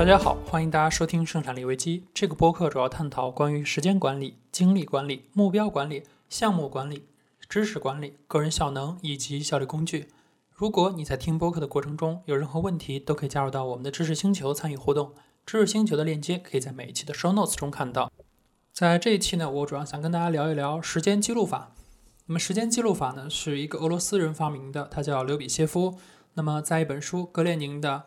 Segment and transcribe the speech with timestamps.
[0.00, 7.04] 大家好，欢迎大家收听《生产力危机》这个播客，主要探讨关于时间管理、精力管理、目标管理、项目管理、
[7.50, 10.08] 知识管理、个人效能以及效率工具。
[10.54, 15.12] 如果你在听播客的过程中有任何问题，都可以加入到我们的知识星球参与互动。
[15.44, 18.10] 知识星球的链接可以在每一期的 show notes 中看到。
[18.72, 21.72] 在这一期呢，我主要想跟大家聊一聊时间记录法。
[22.24, 25.98] 那么，时间记录法呢，是一个俄罗斯人发明的，他叫刘比歇夫。
[26.32, 28.04] 那么，在一本书《格列宁的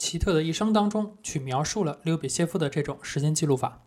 [0.00, 3.82] 奇特的一生》当中，去描述了刘比歇夫的这种时间记录法。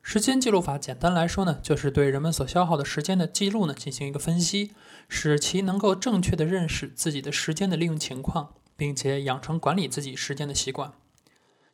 [0.00, 4.70] 时间记录法简单来说呢，就是对人们所消耗的时间的记录呢进行一个分析，
[5.08, 10.92] 使其能够正确的认识自己的时间的利用情况，并且养成管理自己时间的习惯。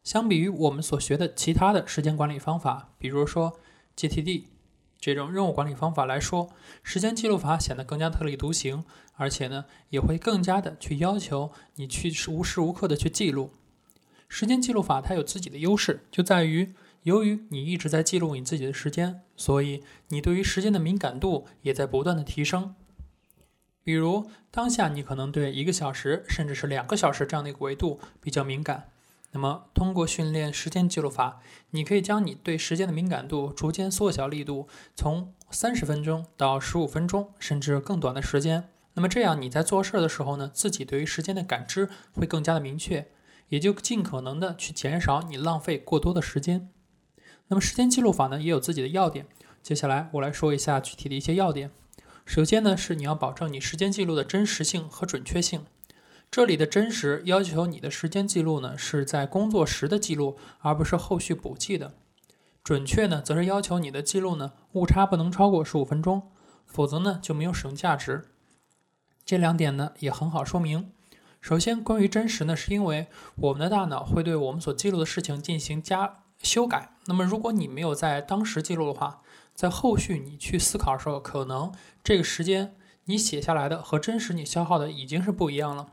[0.02, 3.60] 相比于我们所学的其他的时间管理方法，比如说
[3.94, 4.44] GTD
[4.98, 6.48] 这种任务管理方法来说，
[6.82, 13.50] 时间记录法显得更加特立独行，而且呢，也会更加的去要求你去无时无刻的去记录。
[14.34, 22.74] 时间记录法它有自己的优势，就在于由于你一直在记录你自己的时间，所以你对于时间的敏感度也在不断的提升。
[23.84, 28.88] 比如当下你可能对一个小时甚至是两个小时这样的一个维度比较敏感。
[29.32, 34.66] 那么，通过训练时间记录法，你可以将你对时间的敏感度逐渐缩小力度，
[34.96, 38.70] 从三十分钟到十五分钟，甚至更短的时间。
[38.94, 43.08] 那么这样你在做事的时候呢，自己对于时间的感知会更加的明确，
[43.52, 46.70] 也就尽可能的去减少你浪费过多的时间。
[47.48, 49.26] 那么时间记录法呢，也有自己的要点。
[49.62, 51.70] 接下来我来说一下具体的一些要点。
[52.24, 55.66] 首先呢，是你要保证你时间记录的真实性和准确性。
[56.30, 61.92] 这里的真实要求你的时间记录呢，是在工作时的记录，而不是后续补记的。
[62.64, 66.30] 准确呢，则是要求你的记录呢，误差不能超过十五分钟，
[66.64, 68.30] 否则呢就没有使用价值。
[69.26, 70.90] 这两点呢也很好说明。
[71.42, 76.94] 首先，关于真实呢，是因为我们的大脑会对我们所记录的事情进行加修改。
[77.06, 81.72] 那么，如果你没有在当时记录的话，在后续你去思考的时候，可能
[82.04, 82.76] 这个时间
[83.06, 85.88] 你写下来的和真实你消耗的已经是不一样了。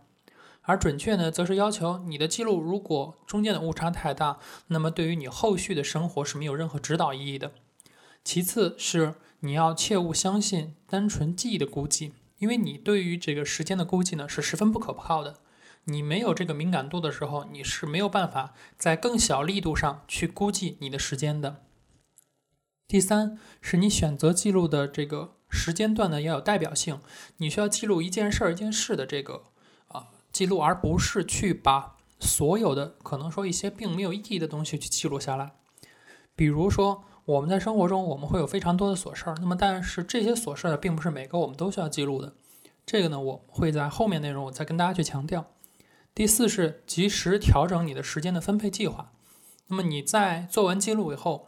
[0.61, 7.53] 而准确呢，则是要求你的记录，如果中间的误差太大，那么对于你后续的生活是没有任何指导意义的。
[8.23, 15.39] 其次是你要切勿相信单纯记忆的估计，因为你对于这个时间的估计呢是十分不可靠的。
[15.85, 21.63] 你没有这个敏感度的时候，你是没有办法在更小力度上去估计你的时间的。
[22.87, 26.99] 第三是你选择记录的这个时间段呢要有代表性，
[27.37, 29.43] 你需要记录一件事儿一件事的这个
[29.87, 30.07] 啊。
[30.31, 35.53] 记录，而不是去把所有的可能说一些并没有意义的东西去记录下来。
[36.35, 42.33] 比如说，我们在生活中我们会有非常多的琐事儿，那么但是这些琐事儿并不是每个我们都需要记录的。
[42.87, 45.45] 这个呢，我会在后面内容我再跟大家去强调。
[46.15, 49.11] 第四是及时调整你的时间的分配计划。
[49.67, 51.45] 那么你在做完记录以后，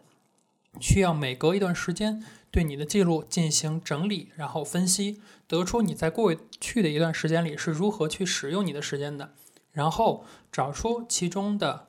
[0.80, 2.24] 需要每隔一段时间。
[2.52, 9.32] 对你的记录进行整理，然后分析，得出你在过去的一段时间里是如何去使用你的时间的，
[9.72, 11.88] 然后找出其中的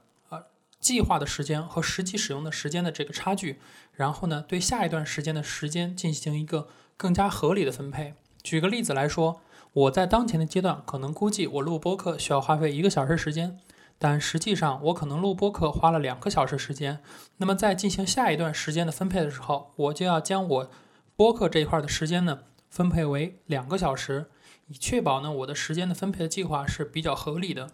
[0.83, 3.61] 计划的时间和实际使用的时间的这个差距，
[3.95, 8.15] 然后呢，对下一段时间的时间进行一个更加合理的分配。
[8.43, 9.41] 举个例子来说，
[9.73, 13.59] 我在当前的阶段可能估计我录播课需要花费一个小时时间。
[13.99, 17.01] 但实际上，我可能录播课花了两个小时时间。
[17.37, 20.71] 那么在进行下一段时间的分配的时候，我就要将我
[21.15, 24.27] 播客这一块的时间呢分配为两个小时，
[24.67, 27.71] 以确保呢我的时间的分配的计划是比较合理的。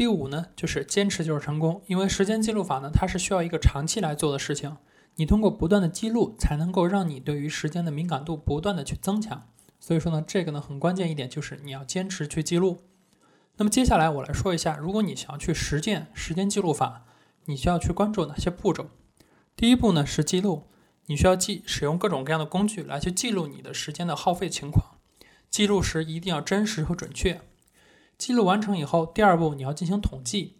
[0.00, 4.78] 第五呢，就是坚持就是成功，因为时间记录法呢，它是需要一个长期来做的事情。
[5.16, 9.46] 你通过不断的记录，才能够让你对于时间的敏感度不断的去增强。
[9.78, 12.78] 所以说呢，这个呢很关键一点就是你要坚持去记录。
[13.58, 17.04] 那么接下来我来说一下，如果你想要去实践时间记录法，
[17.44, 18.86] 你需要去关注哪些步骤？
[19.54, 20.62] 第一步呢是记录，
[21.08, 24.96] 你需要记使用各种各样的工具来去记录你的时间的耗费情况。
[25.50, 27.42] 记录时一定要真实和准确。
[28.20, 30.58] 记录完成以后，第二步你要进行统计。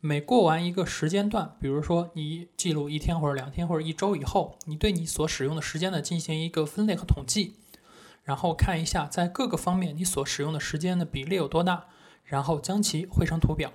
[0.00, 7.54] 每过完一个时间段，比如说你记录一天或者两天或者一周以后，你对你所使用的时间呢进行一个分类和统计，
[8.24, 11.86] 然后看一下在各个方面你所使用的时间的比例有多大。
[12.24, 13.72] 然后将其绘成图表。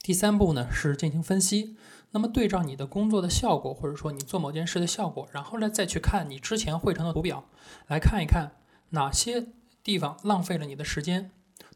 [0.00, 1.76] 第三步呢是进行分析，
[2.12, 7.48] 那么对照你的工作的效果，或者说你做某件事的效果，然后呢再去看你之前绘成的图表，
[7.88, 8.52] 来看一看
[8.90, 9.48] 哪些
[9.82, 11.32] 地方浪费了你的时间。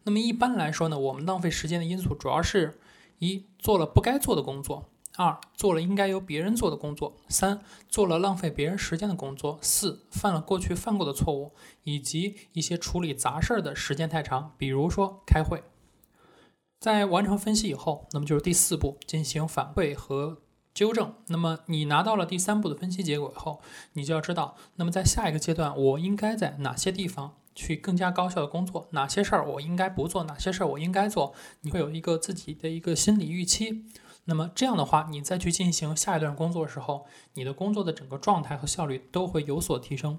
[0.07, 2.79] 那么一般来说呢，我们浪费时间的因素主要是
[3.19, 4.89] 一做了不该做的工作。
[5.19, 11.53] 二做了应该由别人做的工作，三做了浪费别人时间的工作，四犯了过去犯过的错误，
[11.85, 15.63] 以及一些处理杂事儿的时间太长，比如说开会。
[16.79, 20.43] 在完成分析以后，那么就是第四步进行反馈和
[20.75, 21.15] 纠正。
[21.29, 23.63] 那么你拿到了第三步的分析结果以后，
[23.95, 33.85] 你就要知道，那么在下一个阶段我应该在哪些地方去更加高效的工作，哪些事儿我应该不做，哪些事儿我应该做，你会有一个自己的一个心理预期。
[34.27, 40.19] 那么这样的话，你再去进行下一段工作的时候，你的工作的整个状态和效率都会有所提升。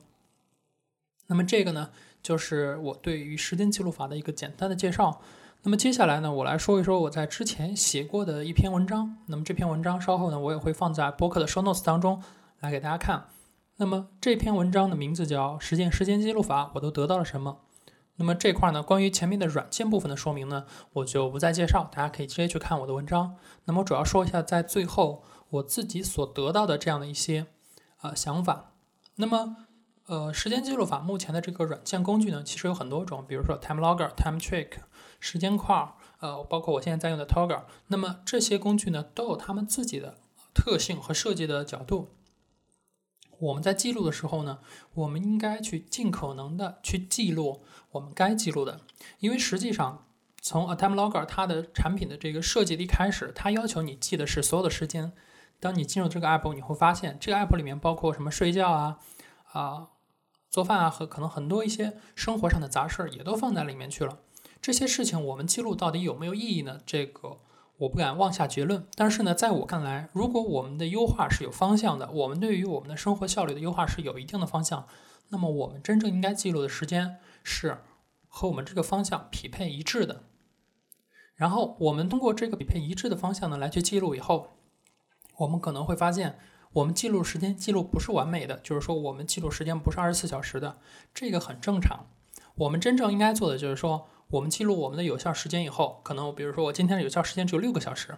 [1.28, 1.92] 那么这个呢，
[2.24, 5.22] 就是我对于时间记录法的一个简单的介绍。
[5.64, 9.18] 那么接下来呢，我来说一说我在之前写过的一篇文章。
[9.28, 12.24] 那么这篇文章稍后呢，我也会放在播客的 show notes 当中
[12.62, 13.26] 来给大家看。
[13.78, 17.60] 那么这篇文章的名字叫《实践时间记录法》，我都得到了什么？
[18.16, 23.36] 那么这块呢，关于前面的软件部分的说明呢，我就不再介绍，大家可以直接去看我的文章。
[23.66, 27.46] 那么主要说一下在最后我自己所得到的这样的一些
[28.02, 28.72] 呃想法。
[29.18, 29.56] 那么
[30.08, 34.70] 呃，时间记录法目前的这个软件工具呢，其实有很多种，比如说 Time Logger、Time Trick、
[35.20, 37.62] 时间块，呃，包括我现在在用的 Togger。
[37.88, 40.16] 那么这些工具呢，都有他们自己的
[40.56, 42.16] 特性和设计的角度。
[43.40, 44.60] 我们在记录的时候呢，
[44.94, 48.82] 我们应该去尽可能的去记录我们该记录的，
[49.20, 50.06] 因为实际上
[50.42, 55.14] 从 A Time Logger 它的产品的这个设计的一开始，它要求你记的是所有的时间。
[55.60, 59.00] 当你进入这个 App，你会发现这个 App 里面包括什么睡觉啊，
[59.52, 59.88] 啊。
[60.50, 64.20] 做饭啊，和可能很多一些生活上的杂事儿也都放在里面去了。
[64.62, 66.80] 这些事情我们记录到底有没有意义呢？
[66.86, 67.42] 这个
[67.78, 68.86] 我不敢妄下结论。
[68.96, 74.88] 但是呢，在我看来，如果我们的优化是有方向的，我们对于我们的生活效率的优化是有一定的方向，
[75.30, 77.78] 那么我们真正应该记录的时间是
[78.28, 80.24] 和我们这个方向匹配一致的。
[81.36, 84.50] 然后我们通过这个匹配一致的方向呢来去记录以后，
[85.38, 86.40] 我们可能会发现。
[86.74, 90.78] 我们记录时间记录不是完美的，就是说我们记录时间不是二十四小时的，
[91.12, 92.06] 这个很正常。
[92.58, 98.18] 我们真正应该做的就是说，我们记录我们的有效时间以后，可能比如说我今天的有效时间只有六个小时，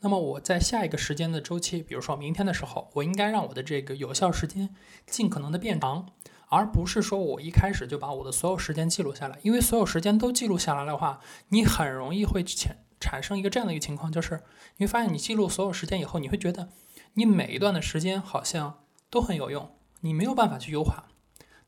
[0.00, 4.74] 那么我在下一个时间的周期，比如说明天的时候，我应该让我的这个有效时间
[5.06, 6.06] 尽可能的变长，
[6.48, 14.42] 而不是说我一开始就把我的所有时间记录下来，因为所有时间都记录下来的话，你很容易会产产生一个这样的一个情况，就是
[14.76, 16.68] 你会发现你记录所有时间以后，你会觉得。
[17.14, 21.07] 你每一段的时间好像都很有用，你没有办法去优化。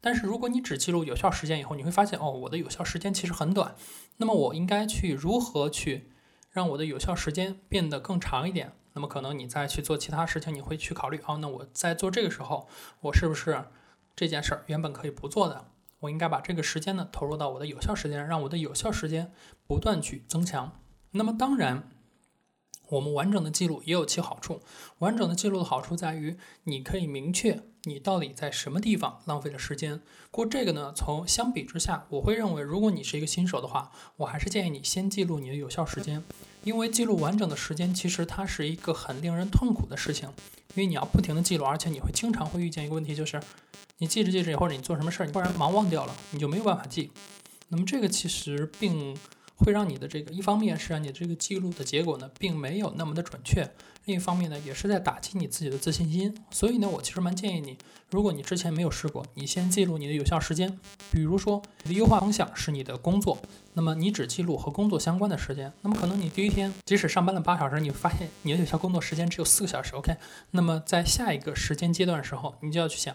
[0.01, 3.75] 但是如果你只记录有效时间以后，你会发现哦，我的有效时间其实很短。
[4.17, 6.11] 那么我应该去如何去
[6.51, 8.73] 让我的有效时间变得更长一点？
[8.95, 12.69] 那么可能你再去做其他事情，你会去考虑哦，那我在做这个时候，
[13.01, 13.65] 我是不是
[14.17, 15.67] 这件事儿原本可以不做的？
[16.01, 19.33] 我应该把这个时间呢投入到我的有效时间，让我的有效时间
[19.67, 20.73] 不断去增强。
[21.13, 21.89] 那么当然。
[22.91, 24.61] 我们完整的记录也有其好处。
[24.99, 30.01] 完整的记录的好处在于，你可以明确你到底在什么地方浪费了时间。
[30.31, 36.23] 过这个呢，从相比之下，我会认为，如果你是一个新手的话，我还是建议你先记录你的有效时间，
[36.65, 40.29] 因为记录完整的时间其实它是一个很令人痛苦的事情，
[40.75, 43.41] 因为你要不停的记录，而且你会经常会遇见一个问题，就是
[43.99, 47.11] 你记着记着，或者你做什么事儿，你突然忙忘掉了，你就没有办法记。
[47.69, 49.17] 那么这个其实并。
[49.61, 53.65] 会让你的这个一方面是让你的这个记录的结果呢，并没有那么的准确；
[54.07, 56.35] 另一方面呢，也是在打击你自己的自信心。
[56.51, 57.77] 所以呢，我其实蛮建议你，
[58.11, 60.79] 如果你之前没有试过，你先记录你的有效时间。
[61.11, 63.39] 比如说，你的优化方向是你的工作，
[63.75, 65.73] 那么你只记录和工作相关的时间。
[65.83, 69.95] 那么可能你第一天即使上班了八小时，你发现你的有效工作时间只有四个小时。
[69.95, 70.17] OK，
[70.53, 73.15] 那么在下一个时间阶段的时候，你就要去想，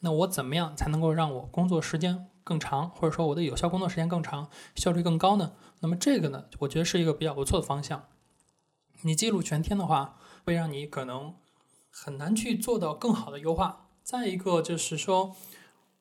[0.00, 2.26] 那我怎么样才能够让我工作时间？
[2.50, 5.52] 更长，或者说我的有效工作时间更长，效率更高呢？
[5.78, 8.06] 那么这个呢，我觉得是一个比较不错的方向。
[9.02, 11.36] 你记录全天的话，会让你可能
[11.88, 13.90] 很难去做到更好的优化。
[14.02, 15.36] 再一个就是说，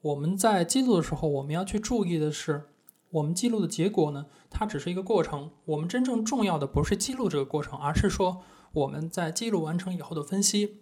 [0.01, 2.69] 我们在记录的时候，我们要去注意的是，
[3.11, 5.51] 我们记录的结果呢，它只是一个过程。
[5.65, 8.41] 我们真正重要的不是记录这个过程，而是说
[8.71, 10.81] 我们在记录完成以后的分析。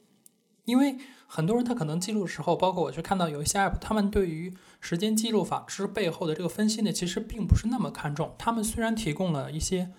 [0.68, 0.98] 因为
[1.28, 8.36] 很多人他可能记录的时候，包括我去看到有一些 app，他们对于时间记录法之背后的这个分析呢，其实并不是那么看重。
[8.38, 9.92] 他们虽然提供了一些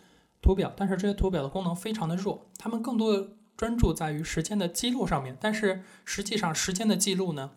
[0.43, 5.39] 图表，但是这些图表的功能非常的弱，他们更多的专注在于时间的记录上面。
[5.41, 7.53] 但是实际上，时间的记录呢，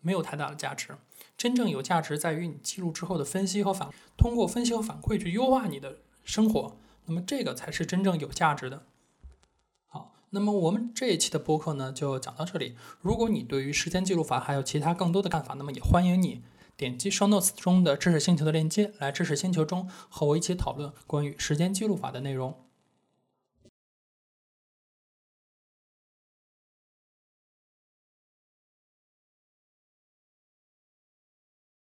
[0.00, 0.88] 没有太大的价值。
[1.38, 8.86] 真正有价值在于你记录之后的分析和反，通过分析和反馈去优化你的生活，那么这个才是真正有价值的。
[10.36, 12.74] 那么我们这一期的播客呢，就讲到这里。
[13.00, 16.42] 如果你对于时间记录法还有其他更多的看法，那么也欢迎你
[16.76, 22.54] 点击 show notes 中的知识星球的链接，来知识星球中和我一起讨论关于时间记录法的内容。